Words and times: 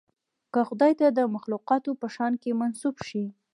که 0.53 0.59
خدای 0.67 0.91
ته 0.99 1.07
د 1.09 1.19
مخلوقاتو 1.35 1.91
په 2.01 2.07
شأن 2.15 2.33
کې 2.41 2.57
منسوب 2.59 2.95
شي. 3.07 3.25